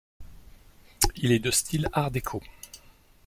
Il 1.17 1.31
est 1.31 1.37
de 1.37 1.51
style 1.51 1.87
art 1.93 2.09
déco. 2.09 2.41